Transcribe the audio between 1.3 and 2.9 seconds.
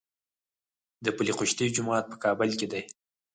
خشتي جومات په کابل کې دی